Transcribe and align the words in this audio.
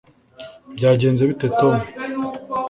byagenze 0.75 1.21
bite, 1.29 1.47
tom 1.59 1.75